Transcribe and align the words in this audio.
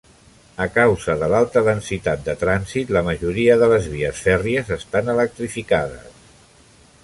A 0.63 0.65
causa 0.77 1.13
de 1.23 1.27
l'alta 1.33 1.61
densitat 1.67 2.23
de 2.29 2.35
trànsit, 2.45 2.95
la 2.97 3.05
majoria 3.09 3.59
de 3.65 3.69
les 3.75 3.93
vies 3.95 4.25
fèrries 4.29 4.73
estan 4.81 5.15
electrificades. 5.17 6.21